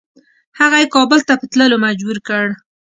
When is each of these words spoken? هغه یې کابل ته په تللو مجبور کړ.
هغه 0.59 0.77
یې 0.81 0.87
کابل 0.95 1.19
ته 1.27 1.33
په 1.39 1.45
تللو 1.51 1.77
مجبور 1.85 2.17
کړ. 2.27 2.45